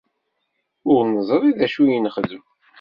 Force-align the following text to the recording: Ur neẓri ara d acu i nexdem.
Ur 0.91 1.01
neẓri 1.07 1.43
ara 1.49 1.57
d 1.57 1.59
acu 1.65 1.83
i 1.91 1.99
nexdem. 1.99 2.43